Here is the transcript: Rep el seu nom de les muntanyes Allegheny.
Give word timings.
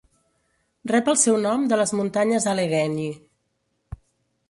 Rep 0.91 1.11
el 1.13 1.19
seu 1.25 1.37
nom 1.45 1.67
de 1.73 1.81
les 1.83 1.95
muntanyes 2.01 2.51
Allegheny. 2.57 3.01